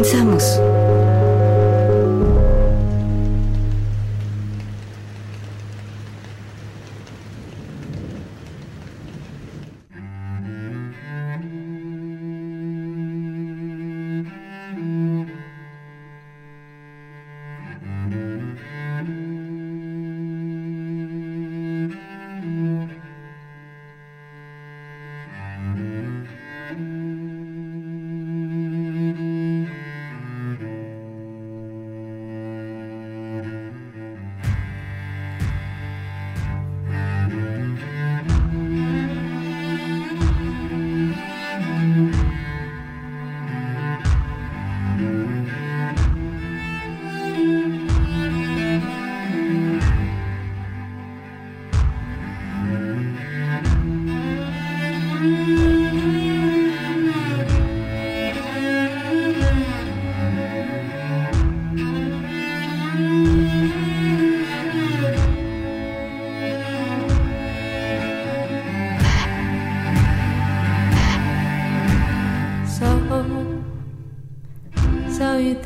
Comenzamos. 0.00 0.89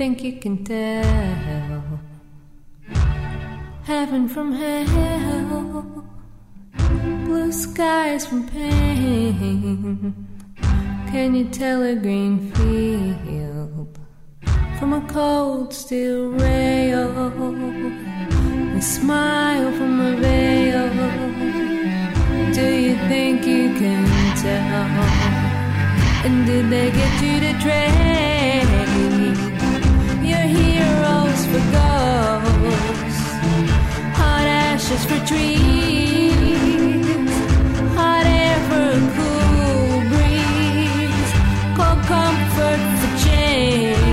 Think 0.04 0.22
you 0.22 0.38
can 0.38 0.62
tell 0.62 2.00
heaven 3.84 4.28
from 4.28 4.52
hell, 4.52 6.04
blue 7.24 7.50
skies 7.50 8.26
from 8.26 8.46
pain. 8.46 10.14
Can 11.10 11.34
you 11.34 11.46
tell 11.48 11.82
a 11.82 11.94
green 11.94 12.52
field 12.52 13.98
from 14.78 14.92
a 14.92 15.00
cold 15.08 15.72
steel 15.72 16.32
rail? 16.32 17.08
A 18.76 18.82
smile 18.82 19.72
from 19.78 20.00
a 20.00 20.12
veil. 20.16 20.86
Do 22.52 22.66
you 22.86 22.96
think 23.08 23.46
you 23.46 23.72
can 23.80 24.04
tell? 24.36 25.04
And 26.26 26.44
did 26.44 26.68
they 26.68 26.90
get 26.90 27.12
you 27.22 27.40
to 27.44 27.52
trade? 27.64 28.93
For 31.54 31.60
ghosts, 31.70 33.22
hot 34.18 34.46
ashes 34.66 35.04
for 35.04 35.20
trees, 35.24 37.04
hot 37.94 38.26
air 38.26 38.58
for 38.68 38.86
a 38.98 39.06
cool 39.16 40.00
breeze, 40.10 41.32
cold 41.76 42.00
comfort 42.10 42.80
for 43.00 43.10
change. 43.24 44.03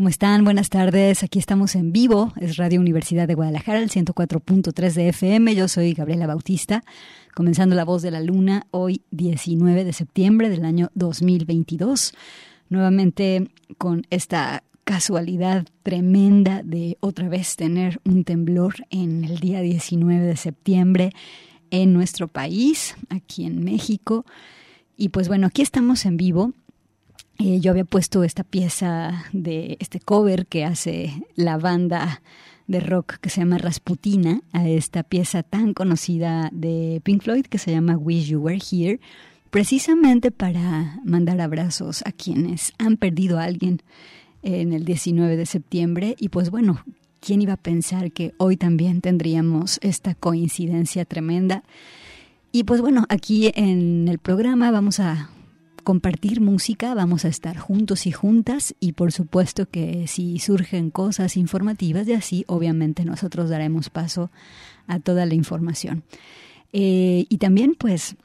¿Cómo 0.00 0.08
están? 0.08 0.44
Buenas 0.44 0.70
tardes. 0.70 1.22
Aquí 1.22 1.38
estamos 1.38 1.74
en 1.74 1.92
vivo. 1.92 2.32
Es 2.40 2.56
Radio 2.56 2.80
Universidad 2.80 3.28
de 3.28 3.34
Guadalajara, 3.34 3.80
el 3.80 3.90
104.3 3.90 4.94
de 4.94 5.10
FM. 5.10 5.54
Yo 5.54 5.68
soy 5.68 5.92
Gabriela 5.92 6.26
Bautista, 6.26 6.82
comenzando 7.34 7.76
La 7.76 7.84
Voz 7.84 8.00
de 8.00 8.10
la 8.10 8.22
Luna 8.22 8.66
hoy 8.70 9.02
19 9.10 9.84
de 9.84 9.92
septiembre 9.92 10.48
del 10.48 10.64
año 10.64 10.90
2022. 10.94 12.14
Nuevamente 12.70 13.50
con 13.76 14.06
esta 14.08 14.62
casualidad 14.84 15.66
tremenda 15.82 16.62
de 16.62 16.96
otra 17.00 17.28
vez 17.28 17.56
tener 17.56 18.00
un 18.06 18.24
temblor 18.24 18.86
en 18.88 19.24
el 19.24 19.38
día 19.38 19.60
19 19.60 20.24
de 20.24 20.36
septiembre 20.38 21.12
en 21.70 21.92
nuestro 21.92 22.26
país, 22.26 22.96
aquí 23.10 23.44
en 23.44 23.62
México. 23.64 24.24
Y 24.96 25.10
pues 25.10 25.28
bueno, 25.28 25.48
aquí 25.48 25.60
estamos 25.60 26.06
en 26.06 26.16
vivo 26.16 26.54
yo 27.38 27.70
había 27.70 27.84
puesto 27.84 28.22
esta 28.24 28.44
pieza 28.44 29.24
de 29.32 29.76
este 29.80 30.00
cover 30.00 30.46
que 30.46 30.64
hace 30.64 31.24
la 31.36 31.56
banda 31.58 32.22
de 32.66 32.80
rock 32.80 33.16
que 33.20 33.30
se 33.30 33.40
llama 33.40 33.58
Rasputina 33.58 34.42
a 34.52 34.68
esta 34.68 35.02
pieza 35.02 35.42
tan 35.42 35.74
conocida 35.74 36.50
de 36.52 37.00
Pink 37.02 37.22
Floyd 37.22 37.46
que 37.46 37.58
se 37.58 37.72
llama 37.72 37.96
Wish 37.96 38.28
You 38.28 38.40
Were 38.40 38.60
Here, 38.70 39.00
precisamente 39.50 40.30
para 40.30 41.00
mandar 41.04 41.40
abrazos 41.40 42.02
a 42.06 42.12
quienes 42.12 42.72
han 42.78 42.96
perdido 42.96 43.40
a 43.40 43.44
alguien 43.44 43.82
en 44.42 44.72
el 44.72 44.84
19 44.84 45.36
de 45.36 45.46
septiembre 45.46 46.14
y 46.18 46.28
pues 46.28 46.50
bueno, 46.50 46.84
¿quién 47.20 47.42
iba 47.42 47.54
a 47.54 47.56
pensar 47.56 48.12
que 48.12 48.34
hoy 48.38 48.56
también 48.56 49.00
tendríamos 49.00 49.78
esta 49.82 50.14
coincidencia 50.14 51.04
tremenda? 51.04 51.64
Y 52.52 52.64
pues 52.64 52.80
bueno, 52.80 53.04
aquí 53.08 53.50
en 53.54 54.06
el 54.08 54.18
programa 54.18 54.70
vamos 54.70 55.00
a 55.00 55.30
compartir 55.80 56.40
música, 56.40 56.94
vamos 56.94 57.24
a 57.24 57.28
estar 57.28 57.56
juntos 57.58 58.06
y 58.06 58.12
juntas 58.12 58.74
y 58.80 58.92
por 58.92 59.12
supuesto 59.12 59.66
que 59.66 60.06
si 60.06 60.38
surgen 60.38 60.90
cosas 60.90 61.36
informativas 61.36 62.06
y 62.08 62.12
así, 62.12 62.44
obviamente 62.46 63.04
nosotros 63.04 63.50
daremos 63.50 63.90
paso 63.90 64.30
a 64.86 65.00
toda 65.00 65.26
la 65.26 65.34
información. 65.34 66.04
Eh, 66.72 67.26
y 67.28 67.38
también 67.38 67.74
pues 67.78 68.16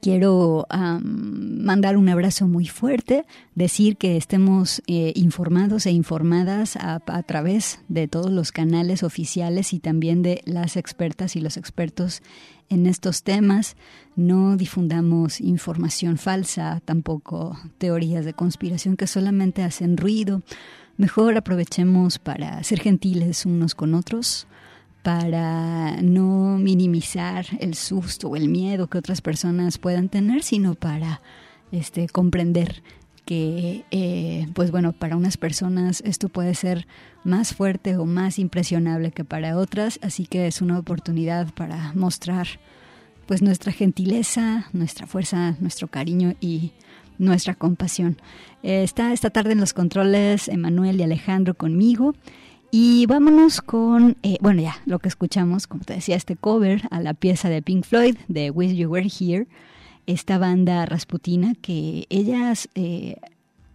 quiero 0.00 0.66
mandar 1.02 1.96
un 1.96 2.08
abrazo 2.08 2.48
muy 2.48 2.66
fuerte, 2.66 3.24
decir 3.54 3.96
que 3.96 4.16
estemos 4.16 4.82
eh, 4.86 5.12
informados 5.16 5.86
e 5.86 5.90
informadas 5.90 6.76
a, 6.76 7.00
través 7.24 7.80
de 7.88 8.08
todos 8.08 8.30
los 8.30 8.52
canales 8.52 9.02
oficiales 9.02 9.72
y 9.72 9.78
también 9.78 10.22
de 10.22 10.42
las 10.44 10.76
expertas 10.76 11.36
y 11.36 11.40
los 11.40 11.56
expertos 11.56 12.22
en 12.72 12.86
estos 12.86 13.22
temas. 13.22 13.76
No 14.16 14.56
difundamos 14.56 15.40
información 15.40 16.18
falsa, 16.18 16.80
tampoco 16.84 17.58
teorías 17.78 18.24
de 18.24 18.34
conspiración 18.34 18.96
que 18.96 19.06
solamente 19.06 19.62
hacen 19.62 19.96
ruido. 19.96 20.42
Mejor 20.96 21.36
aprovechemos 21.36 22.18
para 22.18 22.62
ser 22.64 22.80
gentiles 22.80 23.46
unos 23.46 23.74
con 23.74 23.94
otros, 23.94 24.46
para 25.02 26.00
no 26.02 26.58
minimizar 26.58 27.46
el 27.58 27.74
susto 27.74 28.28
o 28.28 28.36
el 28.36 28.48
miedo 28.48 28.88
que 28.88 28.98
otras 28.98 29.20
personas 29.20 29.78
puedan 29.78 30.08
tener, 30.08 30.42
sino 30.42 30.74
para 30.74 31.22
este, 31.72 32.08
comprender 32.08 32.82
que, 33.24 33.84
eh, 33.90 34.48
pues 34.54 34.70
bueno, 34.70 34.92
para 34.92 35.16
unas 35.16 35.36
personas 35.36 36.02
esto 36.04 36.28
puede 36.28 36.54
ser 36.54 36.86
más 37.24 37.54
fuerte 37.54 37.96
o 37.96 38.04
más 38.04 38.38
impresionable 38.38 39.12
que 39.12 39.24
para 39.24 39.56
otras, 39.56 39.98
así 40.02 40.26
que 40.26 40.46
es 40.46 40.60
una 40.60 40.78
oportunidad 40.78 41.52
para 41.54 41.92
mostrar 41.94 42.46
pues 43.26 43.42
nuestra 43.42 43.72
gentileza, 43.72 44.66
nuestra 44.72 45.06
fuerza, 45.06 45.56
nuestro 45.60 45.88
cariño 45.88 46.34
y 46.40 46.72
nuestra 47.18 47.54
compasión. 47.54 48.18
Eh, 48.62 48.82
está 48.82 49.12
esta 49.12 49.30
tarde 49.30 49.52
en 49.52 49.60
los 49.60 49.72
controles 49.72 50.48
Emanuel 50.48 51.00
y 51.00 51.04
Alejandro 51.04 51.54
conmigo. 51.54 52.14
Y 52.74 53.04
vámonos 53.06 53.60
con, 53.60 54.16
eh, 54.22 54.38
bueno, 54.40 54.62
ya 54.62 54.76
lo 54.86 54.98
que 54.98 55.08
escuchamos, 55.08 55.66
como 55.66 55.84
te 55.84 55.92
decía, 55.92 56.16
este 56.16 56.36
cover 56.36 56.82
a 56.90 57.00
la 57.00 57.12
pieza 57.12 57.50
de 57.50 57.60
Pink 57.60 57.84
Floyd 57.84 58.16
de 58.28 58.50
Wish 58.50 58.72
You 58.72 58.88
Were 58.88 59.06
Here, 59.06 59.46
esta 60.06 60.38
banda 60.38 60.84
rasputina 60.86 61.54
que 61.60 62.06
ellas 62.10 62.68
eh, 62.74 63.16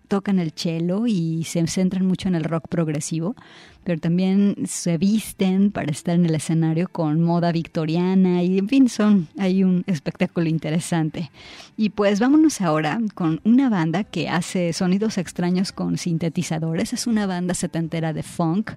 tocan 0.07 0.39
el 0.39 0.51
cello 0.51 1.05
y 1.07 1.43
se 1.43 1.65
centran 1.67 2.05
mucho 2.05 2.27
en 2.27 2.35
el 2.35 2.43
rock 2.43 2.67
progresivo, 2.67 3.35
pero 3.83 3.99
también 3.99 4.55
se 4.65 4.97
visten 4.97 5.71
para 5.71 5.91
estar 5.91 6.15
en 6.15 6.25
el 6.25 6.35
escenario 6.35 6.87
con 6.89 7.21
moda 7.21 7.51
victoriana 7.51 8.43
y 8.43 8.57
en 8.57 8.67
fin, 8.67 8.89
son 8.89 9.27
hay 9.37 9.63
un 9.63 9.83
espectáculo 9.87 10.47
interesante. 10.47 11.31
Y 11.75 11.89
pues 11.89 12.19
vámonos 12.19 12.61
ahora 12.61 12.99
con 13.13 13.41
una 13.43 13.69
banda 13.69 14.03
que 14.03 14.29
hace 14.29 14.73
sonidos 14.73 15.17
extraños 15.17 15.71
con 15.71 15.97
sintetizadores, 15.97 16.93
es 16.93 17.07
una 17.07 17.25
banda 17.25 17.53
setentera 17.53 18.13
de 18.13 18.23
funk 18.23 18.71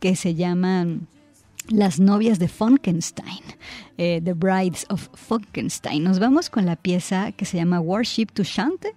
que 0.00 0.14
se 0.14 0.34
llama 0.34 0.86
las 1.68 2.00
novias 2.00 2.38
de 2.38 2.48
Funkenstein, 2.48 3.42
eh, 3.96 4.20
The 4.24 4.34
Brides 4.34 4.86
of 4.88 5.08
Funkenstein. 5.14 6.04
Nos 6.04 6.18
vamos 6.18 6.50
con 6.50 6.66
la 6.66 6.76
pieza 6.76 7.32
que 7.32 7.44
se 7.44 7.56
llama 7.58 7.80
Worship 7.80 8.26
to 8.32 8.42
Shante 8.42 8.94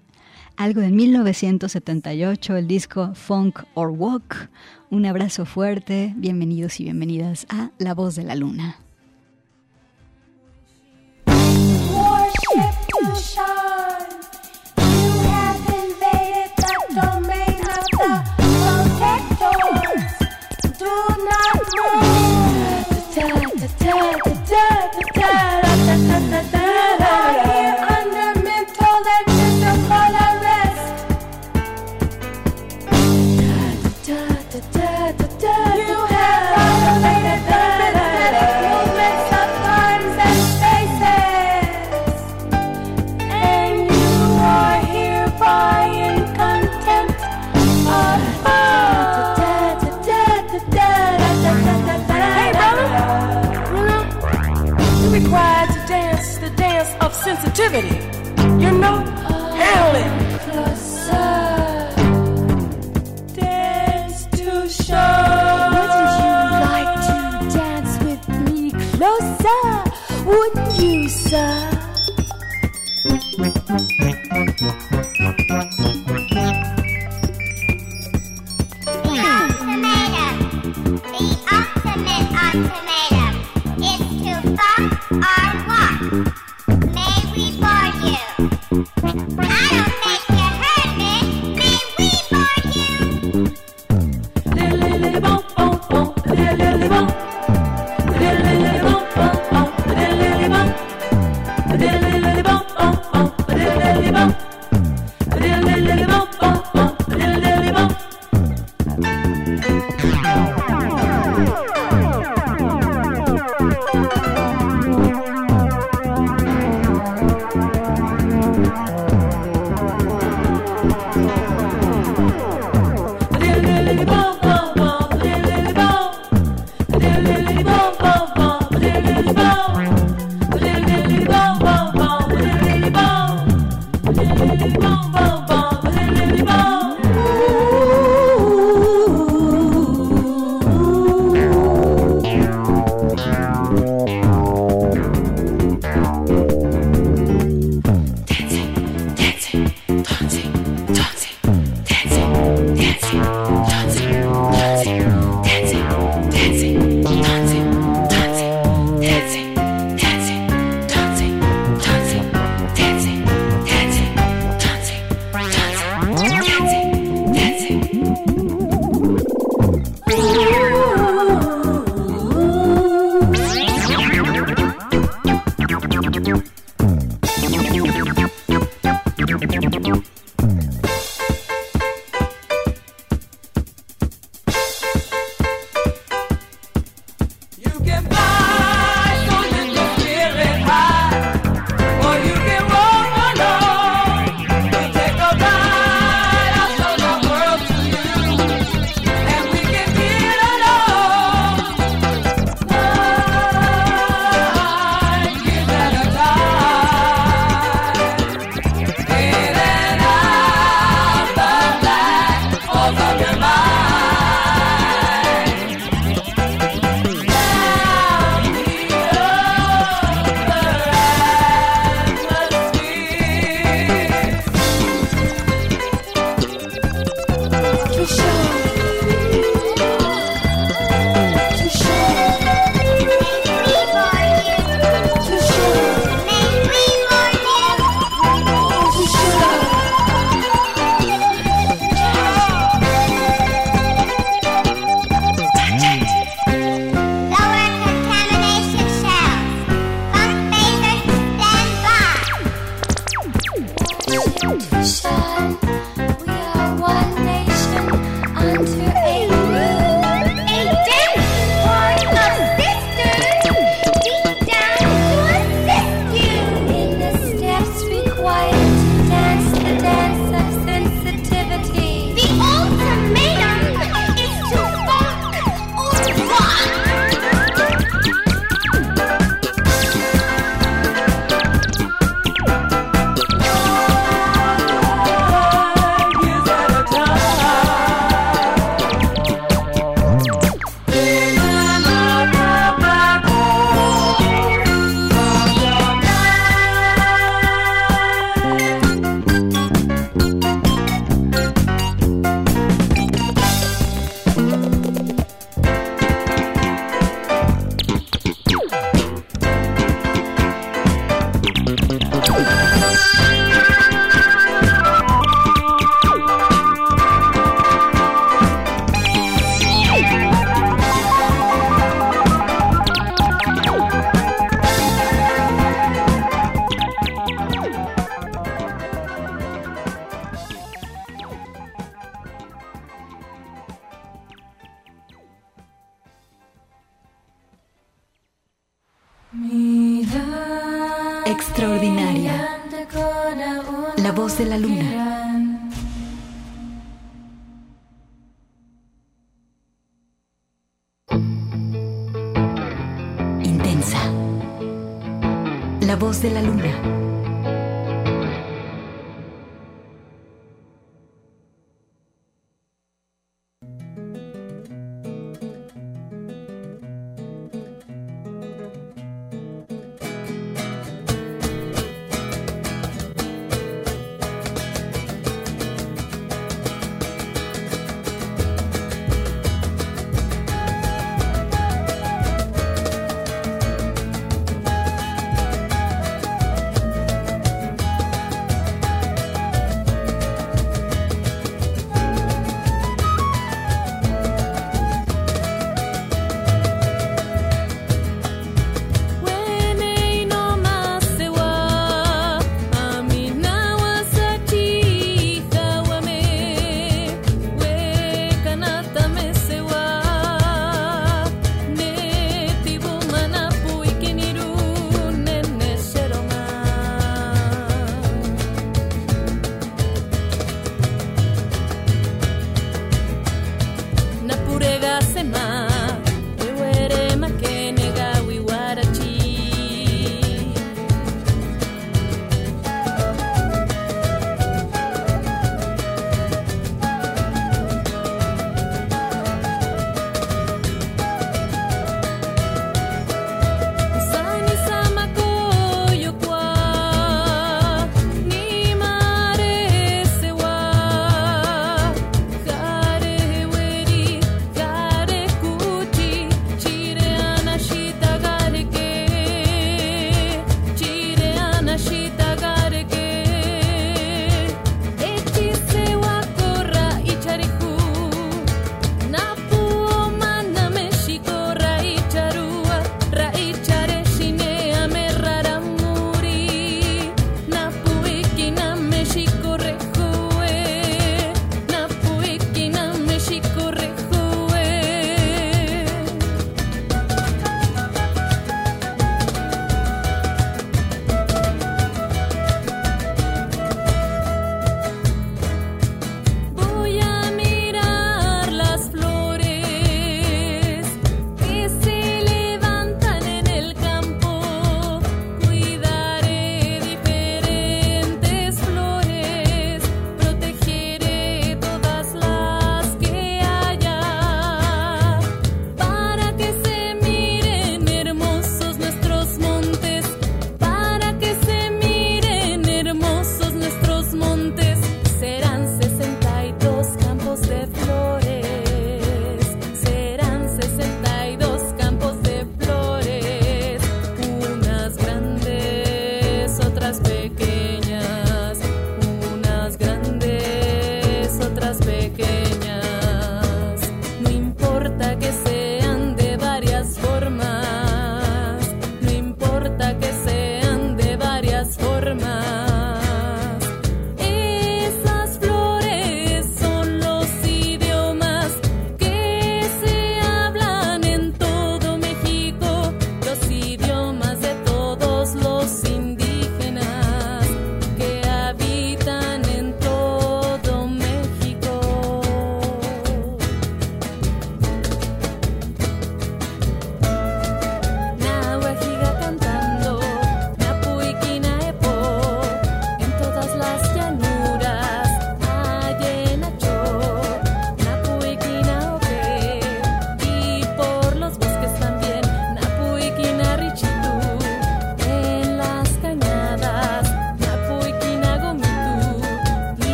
algo 0.58 0.82
de 0.82 0.92
1978, 0.92 2.56
el 2.56 2.68
disco 2.68 3.16
Funk 3.16 3.64
or 3.74 3.90
Walk. 3.90 4.50
Un 4.90 5.06
abrazo 5.06 5.46
fuerte, 5.46 6.14
bienvenidos 6.16 6.80
y 6.80 6.84
bienvenidas 6.84 7.48
a 7.50 7.72
La 7.80 7.94
Voz 7.94 8.16
de 8.16 8.24
la 8.24 8.36
Luna. 8.36 8.78
Yeah. 25.16 25.61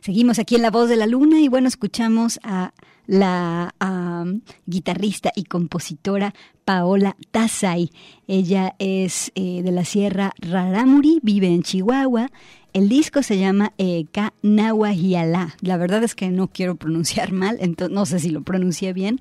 Seguimos 0.00 0.38
aquí 0.38 0.56
en 0.56 0.62
La 0.62 0.70
Voz 0.70 0.88
de 0.88 0.96
la 0.96 1.06
Luna 1.06 1.40
y 1.40 1.48
bueno, 1.48 1.68
escuchamos 1.68 2.38
a 2.42 2.72
la 3.06 3.74
am, 3.78 4.42
guitarrista 4.66 5.32
y 5.34 5.44
compositora 5.44 6.34
Paola 6.64 7.16
Tazay. 7.30 7.90
Ella 8.26 8.74
es 8.78 9.30
eh, 9.34 9.62
de 9.62 9.70
la 9.70 9.84
Sierra 9.84 10.32
Raramuri, 10.38 11.20
vive 11.22 11.46
en 11.46 11.62
Chihuahua. 11.62 12.30
El 12.72 12.88
disco 12.88 13.22
se 13.22 13.38
llama 13.38 13.72
Eka 13.78 14.34
Nawahiala. 14.42 15.56
La 15.60 15.76
verdad 15.76 16.02
es 16.04 16.14
que 16.14 16.28
no 16.28 16.48
quiero 16.48 16.76
pronunciar 16.76 17.32
mal, 17.32 17.56
entonces 17.60 17.94
no 17.94 18.04
sé 18.04 18.18
si 18.18 18.30
lo 18.30 18.42
pronuncié 18.42 18.92
bien. 18.92 19.20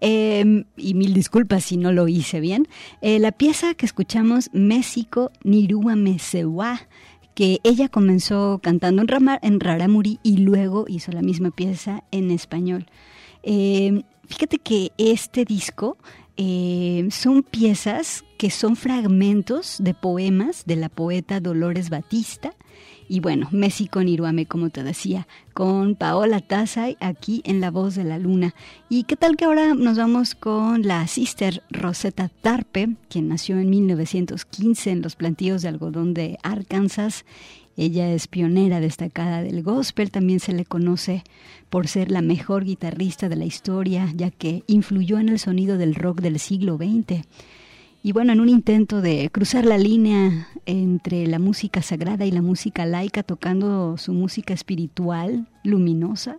Eh, 0.00 0.64
y 0.76 0.94
mil 0.94 1.14
disculpas 1.14 1.64
si 1.64 1.76
no 1.76 1.92
lo 1.92 2.08
hice 2.08 2.40
bien. 2.40 2.68
Eh, 3.00 3.18
la 3.18 3.32
pieza 3.32 3.74
que 3.74 3.86
escuchamos, 3.86 4.50
México 4.52 5.30
Nirua 5.44 5.96
Mesewa, 5.96 6.80
que 7.34 7.60
ella 7.64 7.88
comenzó 7.88 8.60
cantando 8.62 9.02
en, 9.02 9.08
Rama- 9.08 9.38
en 9.42 9.60
Raramuri 9.60 10.18
y 10.22 10.38
luego 10.38 10.84
hizo 10.88 11.12
la 11.12 11.22
misma 11.22 11.50
pieza 11.50 12.04
en 12.10 12.30
español. 12.30 12.86
Eh, 13.42 14.02
fíjate 14.26 14.58
que 14.58 14.92
este 14.98 15.44
disco 15.44 15.96
eh, 16.36 17.08
son 17.10 17.42
piezas 17.42 18.24
que 18.38 18.50
son 18.50 18.76
fragmentos 18.76 19.76
de 19.78 19.94
poemas 19.94 20.64
de 20.66 20.76
la 20.76 20.88
poeta 20.88 21.40
Dolores 21.40 21.90
Batista. 21.90 22.54
Y 23.08 23.20
bueno, 23.20 23.48
México 23.50 24.02
Niruame, 24.02 24.46
como 24.46 24.70
te 24.70 24.82
decía, 24.82 25.26
con 25.54 25.94
Paola 25.94 26.40
Tazay 26.40 26.96
aquí 27.00 27.42
en 27.44 27.60
La 27.60 27.70
Voz 27.70 27.94
de 27.94 28.04
la 28.04 28.18
Luna. 28.18 28.54
¿Y 28.88 29.04
qué 29.04 29.16
tal 29.16 29.36
que 29.36 29.44
ahora 29.44 29.74
nos 29.74 29.98
vamos 29.98 30.34
con 30.34 30.82
la 30.82 31.06
sister 31.06 31.62
Rosetta 31.70 32.28
Tarpe, 32.28 32.96
quien 33.08 33.28
nació 33.28 33.58
en 33.58 33.70
1915 33.70 34.90
en 34.90 35.02
los 35.02 35.16
plantíos 35.16 35.62
de 35.62 35.68
algodón 35.68 36.14
de 36.14 36.38
Arkansas? 36.42 37.24
Ella 37.76 38.12
es 38.12 38.26
pionera 38.26 38.80
destacada 38.80 39.42
del 39.42 39.62
gospel, 39.62 40.10
también 40.10 40.40
se 40.40 40.52
le 40.52 40.64
conoce 40.64 41.24
por 41.70 41.88
ser 41.88 42.10
la 42.10 42.20
mejor 42.20 42.64
guitarrista 42.64 43.30
de 43.30 43.36
la 43.36 43.46
historia, 43.46 44.12
ya 44.14 44.30
que 44.30 44.62
influyó 44.66 45.18
en 45.18 45.30
el 45.30 45.38
sonido 45.38 45.78
del 45.78 45.94
rock 45.94 46.20
del 46.20 46.38
siglo 46.38 46.76
XX. 46.76 47.24
Y 48.04 48.10
bueno, 48.10 48.32
en 48.32 48.40
un 48.40 48.48
intento 48.48 49.00
de 49.00 49.30
cruzar 49.30 49.64
la 49.64 49.78
línea 49.78 50.48
entre 50.66 51.26
la 51.28 51.38
música 51.38 51.82
sagrada 51.82 52.26
y 52.26 52.32
la 52.32 52.42
música 52.42 52.84
laica, 52.84 53.22
tocando 53.22 53.96
su 53.96 54.12
música 54.12 54.52
espiritual, 54.52 55.46
luminosa, 55.62 56.38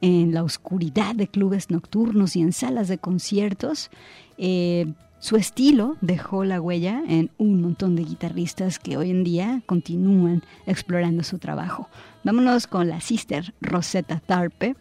en 0.00 0.32
la 0.32 0.42
oscuridad 0.42 1.14
de 1.14 1.28
clubes 1.28 1.70
nocturnos 1.70 2.36
y 2.36 2.40
en 2.40 2.52
salas 2.52 2.88
de 2.88 2.96
conciertos, 2.96 3.90
eh, 4.38 4.94
su 5.18 5.36
estilo 5.36 5.96
dejó 6.00 6.44
la 6.44 6.60
huella 6.60 7.02
en 7.06 7.30
un 7.36 7.60
montón 7.60 7.96
de 7.96 8.04
guitarristas 8.04 8.78
que 8.78 8.96
hoy 8.96 9.10
en 9.10 9.24
día 9.24 9.62
continúan 9.66 10.42
explorando 10.66 11.22
su 11.22 11.38
trabajo. 11.38 11.88
Vámonos 12.24 12.66
con 12.66 12.88
la 12.88 13.02
sister 13.02 13.54
Rosetta 13.60 14.20
Tarpe. 14.20 14.74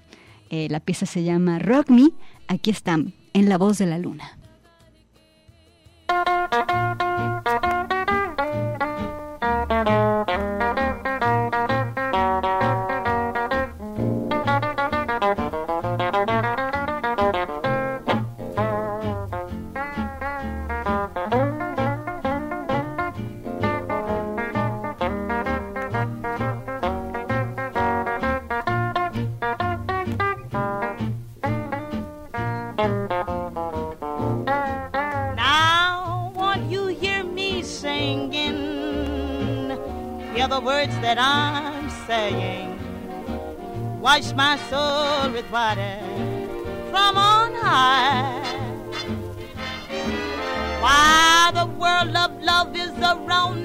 Eh, 0.49 0.67
la 0.69 0.79
pieza 0.79 1.05
se 1.05 1.23
llama 1.23 1.59
Rock 1.59 1.89
Me. 1.89 2.11
Aquí 2.47 2.71
están, 2.71 3.13
en 3.33 3.49
la 3.49 3.57
voz 3.57 3.77
de 3.77 3.87
la 3.87 3.97
luna. 3.97 4.37
thank 6.13 6.29
you 6.29 6.52
that 41.15 41.21
I'm 41.21 41.89
saying. 42.07 42.79
Wash 44.01 44.33
my 44.33 44.57
soul 44.69 45.31
with 45.31 45.49
water 45.51 45.99
from 46.89 47.17
on 47.17 47.53
high. 47.53 48.41
While 50.83 51.51
the 51.59 51.67
world 51.79 52.15
of 52.15 52.41
love 52.41 52.75
is 52.75 52.93
around 52.97 53.62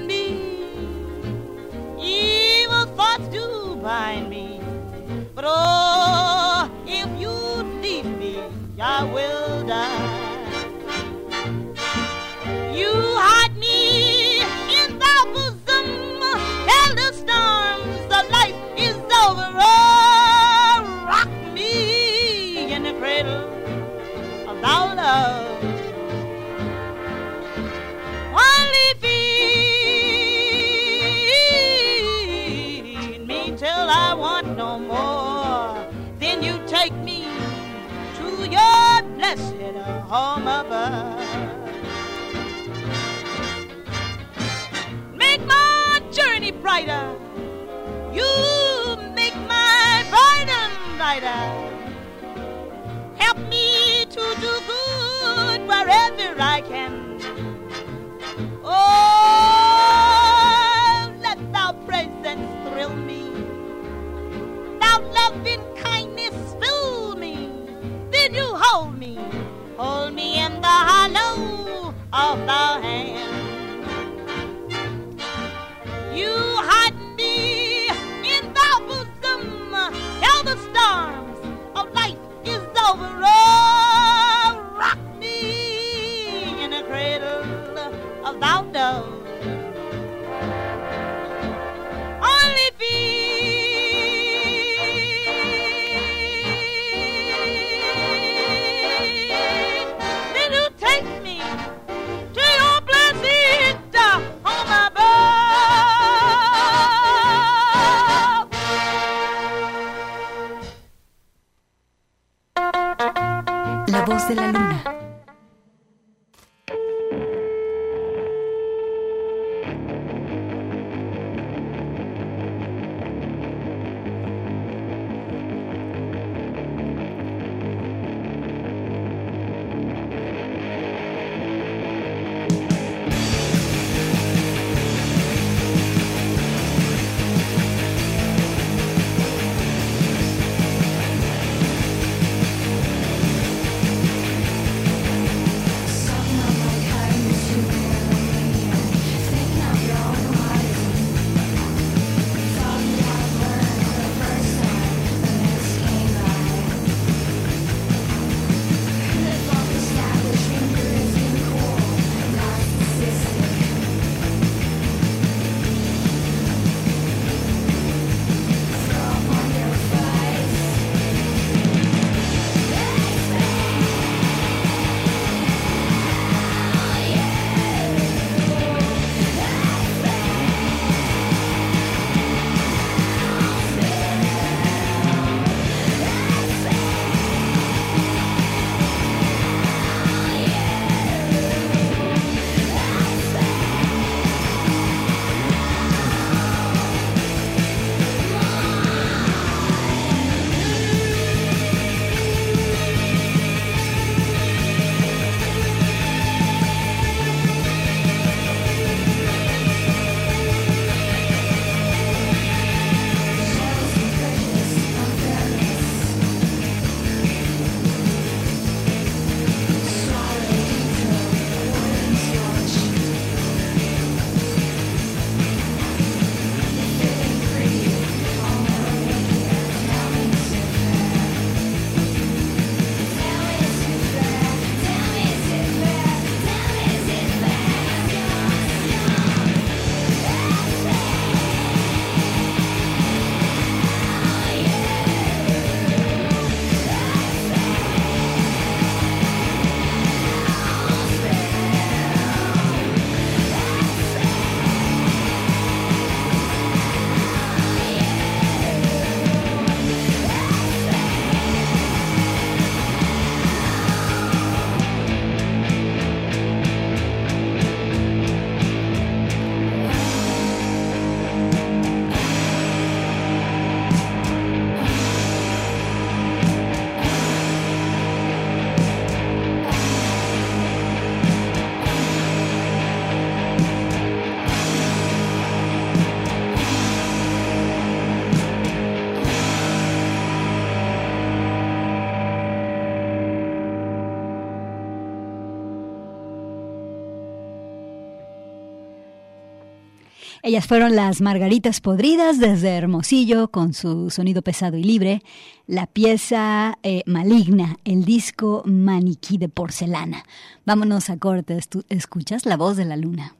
Ellas 300.49 300.65
fueron 300.65 300.95
las 300.95 301.21
Margaritas 301.21 301.79
Podridas 301.79 302.39
desde 302.39 302.69
Hermosillo 302.69 303.51
con 303.51 303.75
su 303.75 304.09
sonido 304.09 304.41
pesado 304.41 304.77
y 304.77 304.83
libre, 304.83 305.21
la 305.67 305.85
pieza 305.85 306.79
eh, 306.81 307.03
Maligna, 307.05 307.77
el 307.85 308.03
disco 308.03 308.63
Maniquí 308.65 309.37
de 309.37 309.47
Porcelana. 309.47 310.23
Vámonos 310.65 311.11
a 311.11 311.17
cortes, 311.17 311.69
tú 311.69 311.83
escuchas 311.87 312.47
la 312.47 312.57
voz 312.57 312.77
de 312.77 312.85
la 312.85 312.97
luna. 312.97 313.35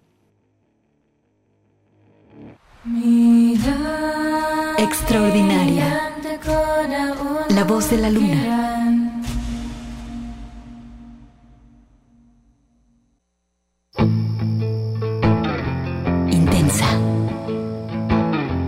Extraordinaria. 4.78 6.14
La 7.50 7.64
voz 7.64 7.90
de 7.90 7.98
la 7.98 8.12
luna. 8.12 8.80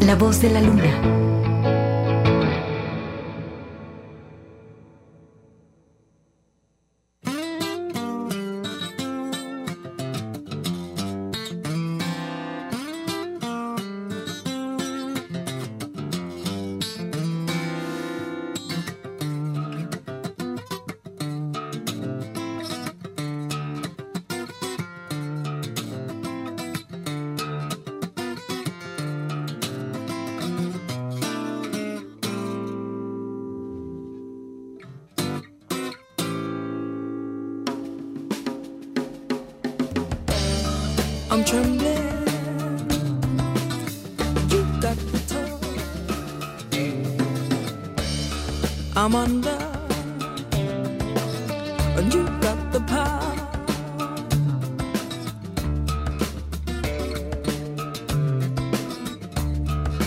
La 0.02 0.16
voz 0.16 0.42
de 0.42 0.50
la 0.50 0.62
luna. 0.62 1.31
I'm 49.04 49.16
under. 49.16 49.50
And 51.98 52.14
you 52.14 52.24
got 52.40 52.72
the 52.72 52.82
power. 52.88 53.36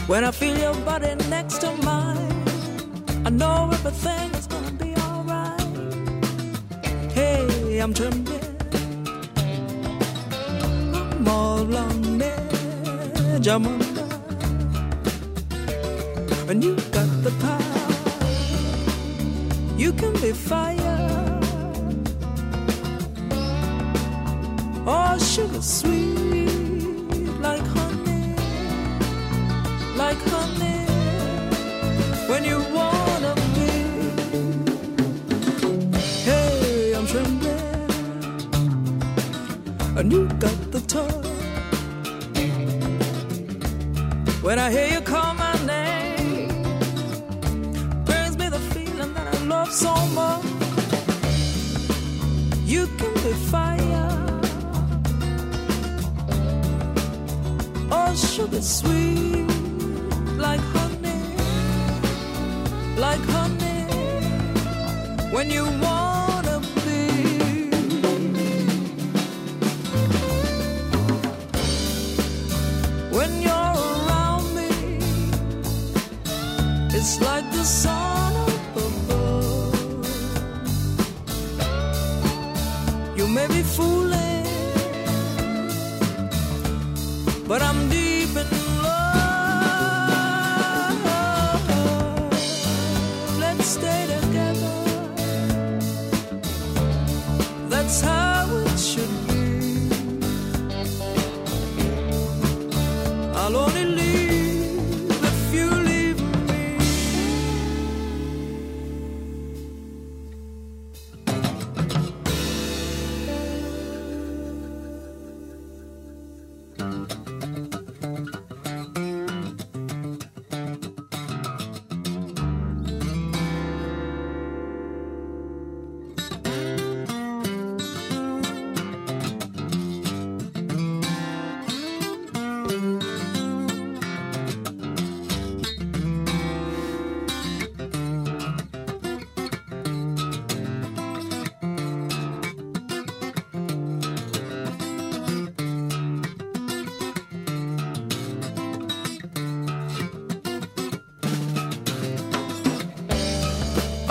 When 0.07 0.22
I 0.24 0.30
feel 0.30 0.57
your 0.57 0.74
body 0.87 1.14
next 1.28 1.59
to 1.62 1.72
mine, 1.83 2.44
I 3.26 3.30
know 3.30 3.70
everything 3.72 4.30
is 4.35 4.46
gonna 4.46 4.70
be 4.72 4.94
alright. 4.96 5.61
Hey, 7.12 7.78
I'm 7.80 7.92
trembling. 7.92 8.24
And 16.48 16.64
you 16.64 16.76
got 16.92 17.11
the 17.22 17.30
power. 17.42 17.61
You 19.76 19.92
can 19.92 20.14
be 20.14 20.33
fire. 20.33 20.84
Fire, 53.51 54.40
oh 57.90 58.14
sugar 58.14 58.62
sweet, 58.62 59.47
like 60.38 60.61
honey, 60.77 61.23
like 62.97 63.25
honey. 63.37 63.83
When 65.35 65.51
you 65.51 65.64
wanna 65.64 66.13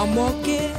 I'm 0.03 0.15
walking, 0.15 0.72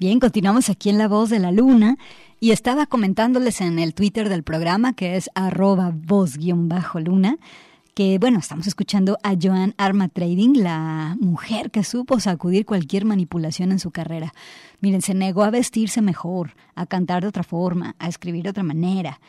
Bien, 0.00 0.18
continuamos 0.18 0.70
aquí 0.70 0.88
en 0.88 0.96
La 0.96 1.08
Voz 1.08 1.28
de 1.28 1.38
la 1.38 1.52
Luna 1.52 1.98
y 2.40 2.52
estaba 2.52 2.86
comentándoles 2.86 3.60
en 3.60 3.78
el 3.78 3.92
Twitter 3.92 4.30
del 4.30 4.42
programa 4.42 4.94
que 4.94 5.16
es 5.16 5.28
arroba 5.34 5.92
voz-luna 5.94 7.36
que 7.94 8.18
bueno, 8.18 8.38
estamos 8.38 8.66
escuchando 8.66 9.18
a 9.22 9.34
Joan 9.38 9.74
Arma 9.76 10.08
Trading, 10.08 10.54
la 10.54 11.18
mujer 11.20 11.70
que 11.70 11.84
supo 11.84 12.18
sacudir 12.18 12.64
cualquier 12.64 13.04
manipulación 13.04 13.72
en 13.72 13.78
su 13.78 13.90
carrera. 13.90 14.32
Miren, 14.80 15.02
se 15.02 15.12
negó 15.12 15.42
a 15.42 15.50
vestirse 15.50 16.00
mejor, 16.00 16.54
a 16.74 16.86
cantar 16.86 17.20
de 17.20 17.28
otra 17.28 17.42
forma, 17.42 17.94
a 17.98 18.08
escribir 18.08 18.44
de 18.44 18.50
otra 18.50 18.62
manera. 18.62 19.20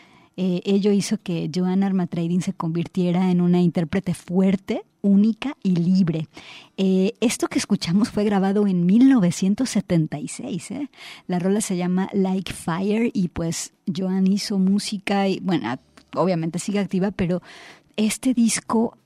Eh, 0.44 0.64
ello 0.66 0.92
hizo 0.92 1.20
que 1.22 1.52
Joan 1.54 1.84
Arma 1.84 2.08
Trading 2.08 2.40
se 2.40 2.54
convirtiera 2.54 3.30
en 3.30 3.42
una 3.42 3.62
intérprete 3.62 4.16
fuerte, 4.16 4.82
única 5.04 5.56
y 5.62 5.76
libre. 5.76 6.30
Eh, 6.78 7.14
esto 7.22 7.48
que 7.48 7.60
escuchamos 7.60 8.10
fue 8.10 8.24
grabado 8.24 8.66
en 8.66 8.88
1976. 8.88 10.72
¿eh? 10.72 10.90
La 11.28 11.38
rola 11.38 11.62
se 11.62 11.78
llama 11.78 12.10
Like 12.12 12.54
Fire 12.54 13.12
y 13.14 13.28
pues 13.28 13.74
Joan 13.96 14.26
hizo 14.26 14.58
música 14.58 15.28
y 15.28 15.40
bueno, 15.42 15.78
obviamente 16.16 16.58
sigue 16.58 16.80
activa, 16.80 17.12
pero 17.12 17.44
este 17.96 18.34
disco 18.34 18.98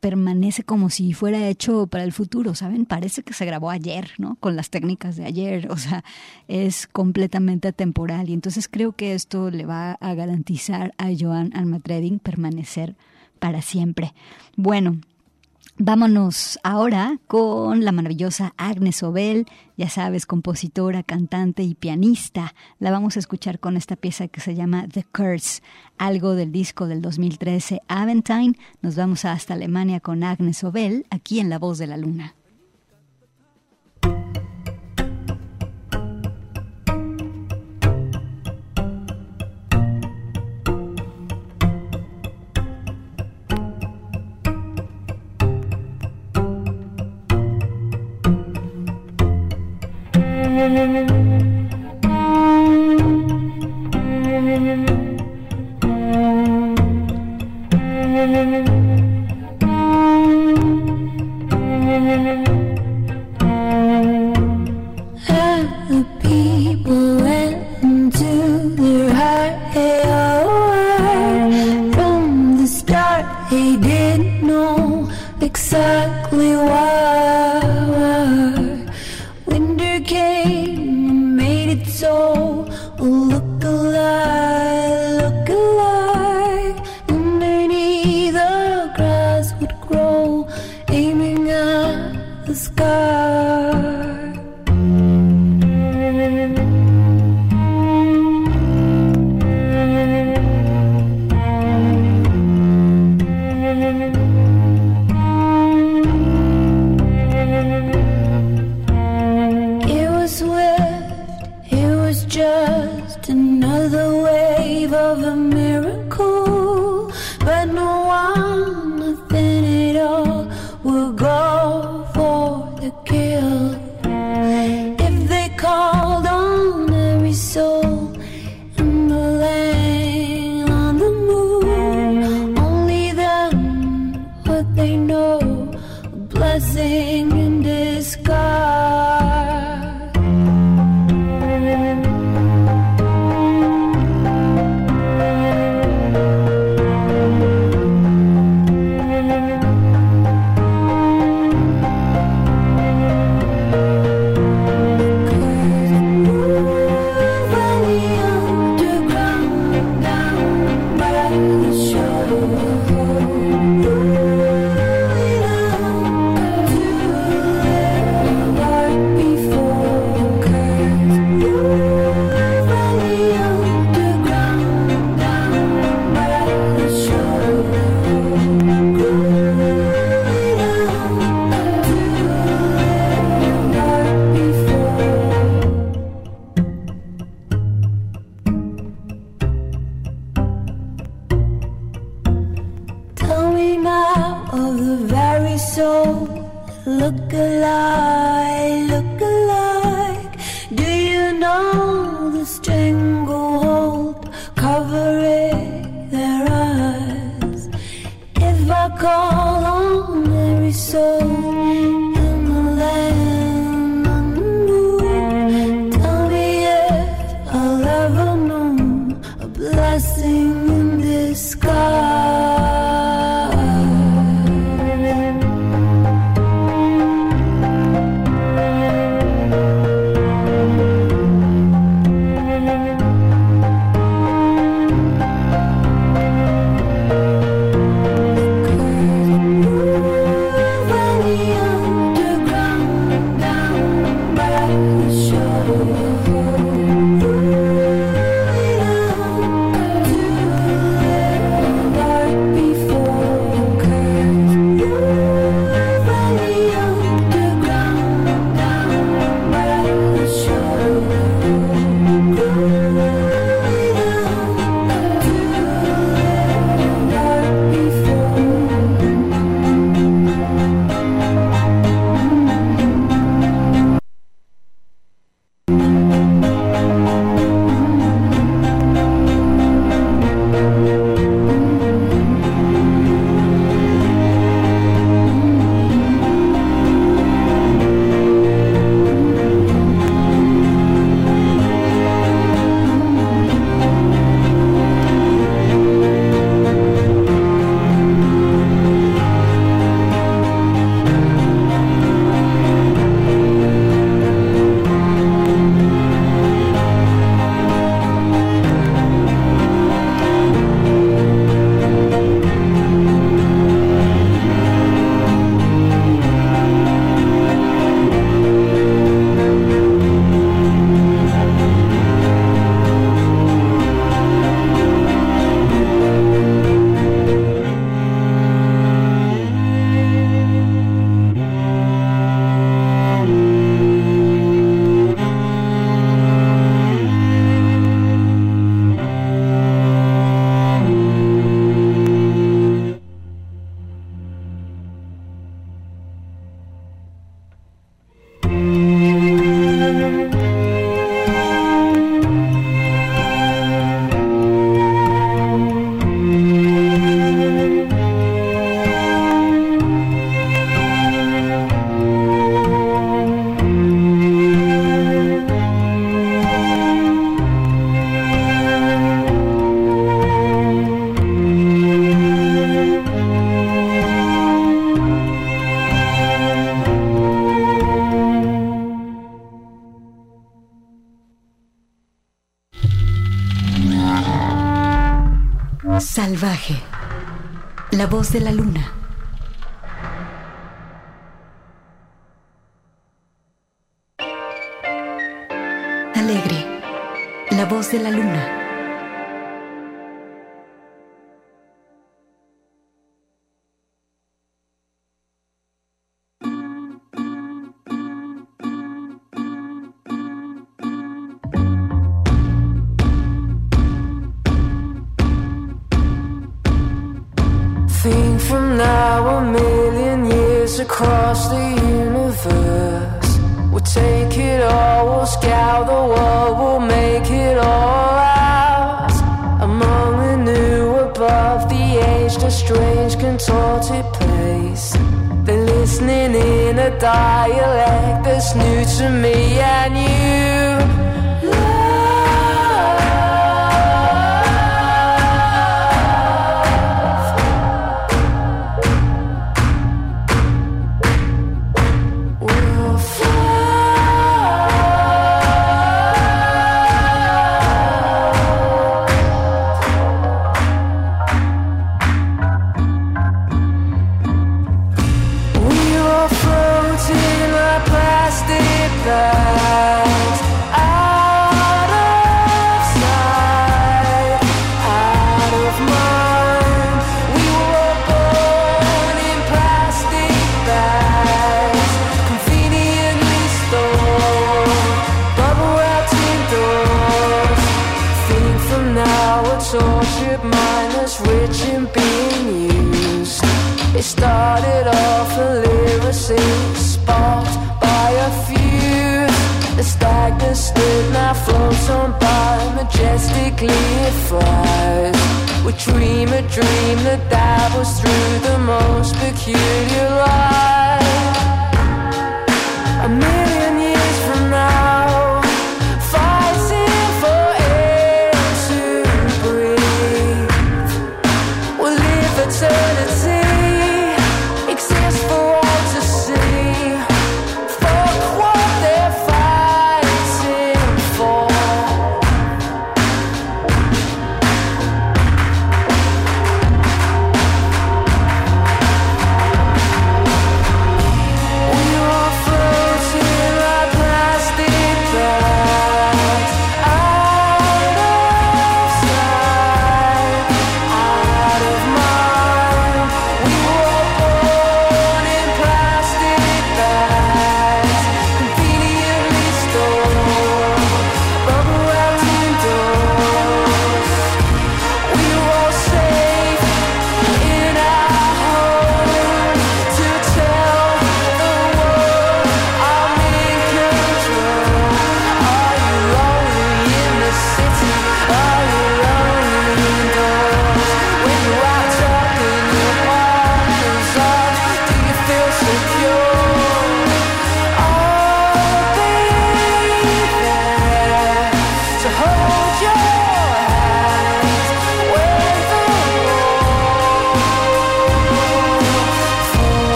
permanece 0.00 0.62
como 0.62 0.90
si 0.90 1.12
fuera 1.12 1.48
hecho 1.48 1.86
para 1.86 2.04
el 2.04 2.12
futuro, 2.12 2.54
¿saben? 2.54 2.86
Parece 2.86 3.22
que 3.22 3.34
se 3.34 3.44
grabó 3.44 3.70
ayer, 3.70 4.12
¿no? 4.18 4.36
Con 4.36 4.56
las 4.56 4.70
técnicas 4.70 5.16
de 5.16 5.24
ayer, 5.24 5.70
o 5.70 5.76
sea, 5.76 6.04
es 6.46 6.86
completamente 6.86 7.68
atemporal 7.68 8.28
y 8.28 8.34
entonces 8.34 8.68
creo 8.68 8.92
que 8.92 9.14
esto 9.14 9.50
le 9.50 9.66
va 9.66 9.92
a 9.92 10.14
garantizar 10.14 10.94
a 10.98 11.08
Joan 11.18 11.50
Almatreding 11.54 12.18
permanecer 12.18 12.96
para 13.38 13.62
siempre. 13.62 14.14
Bueno, 14.56 15.00
Vámonos 15.80 16.58
ahora 16.64 17.20
con 17.28 17.84
la 17.84 17.92
maravillosa 17.92 18.52
Agnes 18.56 19.00
Obel, 19.04 19.46
ya 19.76 19.88
sabes, 19.88 20.26
compositora, 20.26 21.04
cantante 21.04 21.62
y 21.62 21.76
pianista. 21.76 22.52
La 22.80 22.90
vamos 22.90 23.14
a 23.14 23.20
escuchar 23.20 23.60
con 23.60 23.76
esta 23.76 23.94
pieza 23.94 24.26
que 24.26 24.40
se 24.40 24.56
llama 24.56 24.88
The 24.92 25.04
Curse, 25.04 25.62
algo 25.96 26.34
del 26.34 26.50
disco 26.50 26.88
del 26.88 27.00
2013 27.00 27.82
Aventine. 27.86 28.54
Nos 28.82 28.96
vamos 28.96 29.24
hasta 29.24 29.54
Alemania 29.54 30.00
con 30.00 30.24
Agnes 30.24 30.64
Obel, 30.64 31.06
aquí 31.10 31.38
en 31.38 31.48
La 31.48 31.60
Voz 31.60 31.78
de 31.78 31.86
la 31.86 31.96
Luna. 31.96 32.34
And 50.60 51.08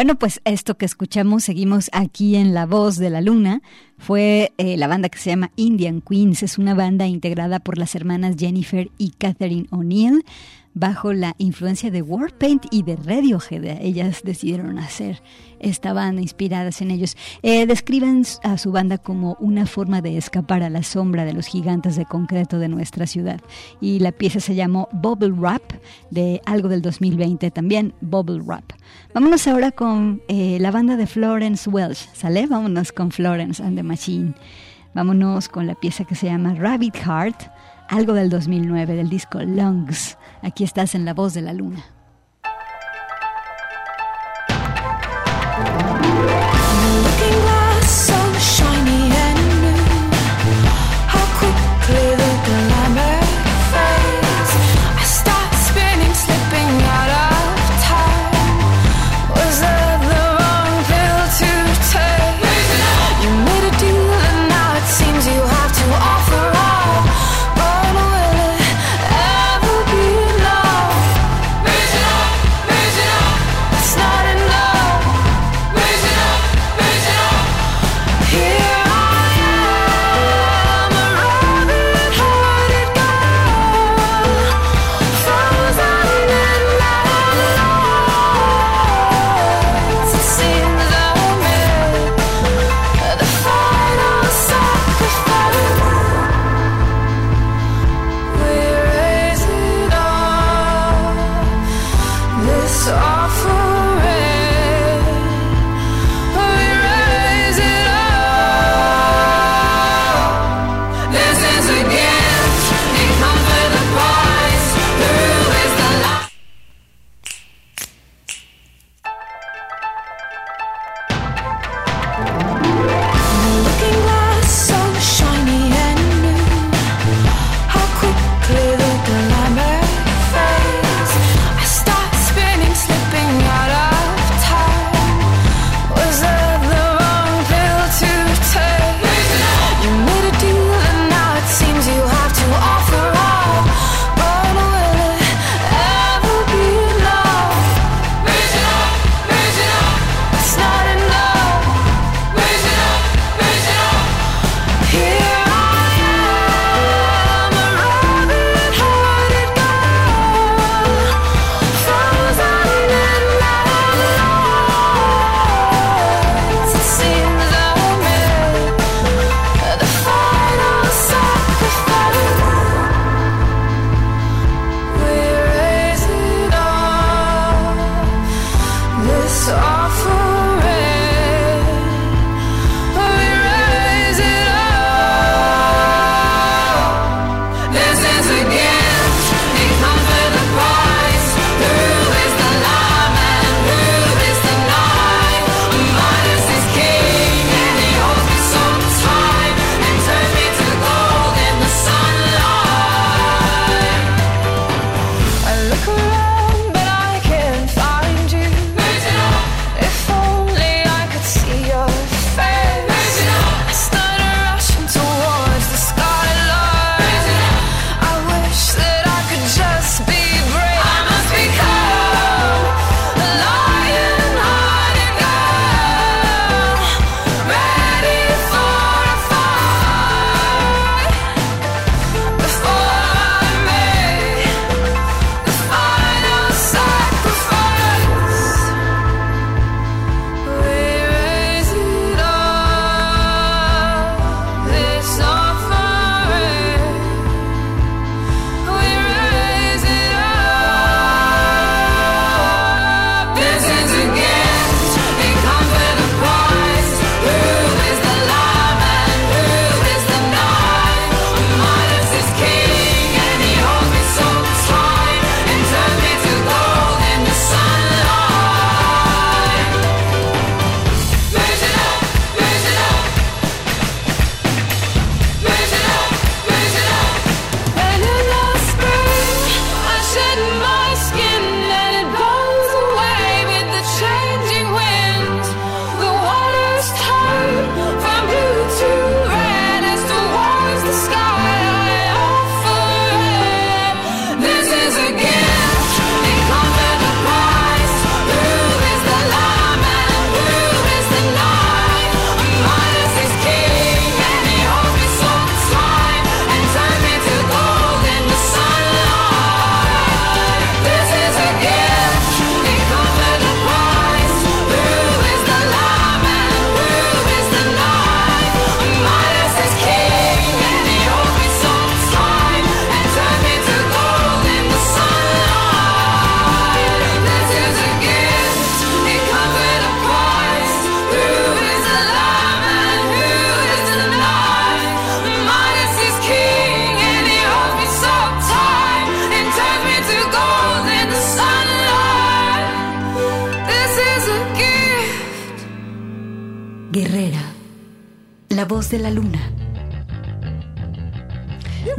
Bueno, 0.00 0.18
pues 0.18 0.40
esto 0.46 0.78
que 0.78 0.86
escuchamos, 0.86 1.44
seguimos 1.44 1.90
aquí 1.92 2.34
en 2.36 2.54
La 2.54 2.64
Voz 2.64 2.96
de 2.96 3.10
la 3.10 3.20
Luna, 3.20 3.60
fue 3.98 4.54
eh, 4.56 4.78
la 4.78 4.86
banda 4.86 5.10
que 5.10 5.18
se 5.18 5.28
llama 5.28 5.50
Indian 5.56 6.00
Queens. 6.00 6.42
Es 6.42 6.56
una 6.56 6.72
banda 6.72 7.06
integrada 7.06 7.60
por 7.60 7.76
las 7.76 7.94
hermanas 7.94 8.36
Jennifer 8.38 8.90
y 8.96 9.10
Catherine 9.10 9.66
O'Neill 9.68 10.24
bajo 10.74 11.12
la 11.12 11.34
influencia 11.38 11.90
de 11.90 12.02
Warpaint 12.02 12.66
y 12.70 12.82
de 12.82 12.96
Radiohead. 12.96 13.78
Ellas 13.80 14.22
decidieron 14.24 14.78
hacer 14.78 15.22
esta 15.58 15.92
banda 15.92 16.22
inspiradas 16.22 16.80
en 16.80 16.90
ellos. 16.90 17.16
Eh, 17.42 17.66
describen 17.66 18.22
a 18.42 18.58
su 18.58 18.72
banda 18.72 18.98
como 18.98 19.36
una 19.40 19.66
forma 19.66 20.00
de 20.00 20.16
escapar 20.16 20.62
a 20.62 20.70
la 20.70 20.82
sombra 20.82 21.24
de 21.24 21.32
los 21.32 21.46
gigantes 21.46 21.96
de 21.96 22.06
concreto 22.06 22.58
de 22.58 22.68
nuestra 22.68 23.06
ciudad. 23.06 23.40
Y 23.80 23.98
la 23.98 24.12
pieza 24.12 24.40
se 24.40 24.54
llamó 24.54 24.88
Bubble 24.92 25.32
Wrap, 25.32 25.62
de 26.10 26.40
algo 26.46 26.68
del 26.68 26.82
2020 26.82 27.50
también, 27.50 27.94
Bubble 28.00 28.40
Wrap. 28.40 28.72
Vámonos 29.14 29.46
ahora 29.46 29.72
con 29.72 30.22
eh, 30.28 30.58
la 30.60 30.70
banda 30.70 30.96
de 30.96 31.06
Florence 31.06 31.68
Welsh, 31.68 32.08
¿sale? 32.12 32.46
Vámonos 32.46 32.92
con 32.92 33.10
Florence 33.10 33.62
and 33.62 33.76
the 33.76 33.82
Machine. 33.82 34.34
Vámonos 34.94 35.48
con 35.48 35.66
la 35.66 35.74
pieza 35.74 36.04
que 36.04 36.16
se 36.16 36.26
llama 36.26 36.54
Rabbit 36.54 36.96
Heart, 36.96 37.50
algo 37.90 38.14
del 38.14 38.30
2009, 38.30 38.94
del 38.94 39.10
disco 39.10 39.40
Lungs. 39.40 40.16
Aquí 40.42 40.62
estás 40.62 40.94
en 40.94 41.04
La 41.04 41.12
Voz 41.12 41.34
de 41.34 41.42
la 41.42 41.52
Luna. 41.52 41.84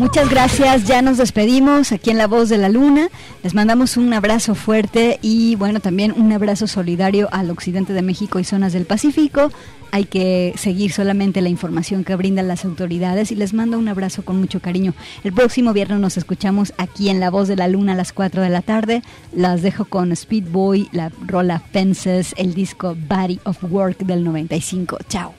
Muchas 0.02 0.32
gracias, 0.32 0.86
ya 0.86 1.04
nos 1.04 1.18
despedimos 1.18 1.92
aquí 1.92 2.10
en 2.10 2.18
La 2.18 2.26
Voz 2.26 2.50
de 2.50 2.58
la 2.58 2.70
Luna. 2.70 3.10
Les 3.44 3.54
mandamos 3.54 3.98
un 3.98 4.12
abrazo 4.14 4.56
fuerte 4.56 5.20
y 5.22 5.56
bueno, 5.58 5.80
también 5.80 6.12
un 6.18 6.34
abrazo 6.34 6.66
solidario 6.66 7.30
al 7.32 7.52
occidente 7.52 7.94
de 7.94 8.02
México 8.02 8.40
y 8.40 8.44
zonas 8.44 8.74
del 8.74 8.86
Pacífico. 8.86 9.52
Hay 9.92 10.06
que 10.06 10.56
seguir 10.58 10.92
solamente 10.92 11.40
la 11.42 11.50
información 11.50 12.04
que 12.04 12.16
brindan 12.16 12.48
las 12.48 12.66
autoridades 12.66 13.32
y 13.32 13.36
les 13.36 13.54
mando 13.54 13.78
un 13.78 13.90
abrazo 13.90 14.26
con 14.26 14.40
mucho 14.40 14.60
cariño. 14.60 14.96
El 15.24 15.34
próximo 15.34 15.72
viernes 15.72 16.00
nos 16.00 16.18
escuchamos 16.18 16.74
aquí 16.80 17.10
en 17.10 17.20
La 17.20 17.30
Voz 17.30 17.48
de 17.48 17.58
la 17.58 17.68
Luna 17.68 17.94
a 17.94 17.96
las 17.96 18.12
4 18.12 18.42
de 18.42 18.50
la 18.50 18.64
tarde. 18.64 19.04
Las 19.36 19.62
dejo 19.62 19.86
con 19.86 20.16
Speedboy, 20.16 20.90
la 20.94 21.12
rola 21.28 21.60
Fences, 21.60 22.34
el 22.38 22.56
disco 22.56 22.98
Body 23.08 23.40
of 23.44 23.64
Work 23.70 24.00
del 24.00 24.24
95. 24.24 24.98
Chao. 25.08 25.36